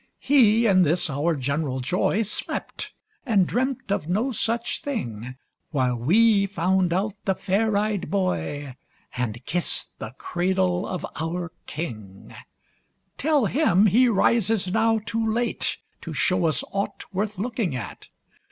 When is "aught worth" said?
16.71-17.37